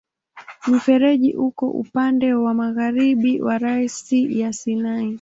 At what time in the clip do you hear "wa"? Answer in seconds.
2.33-2.53, 3.41-3.57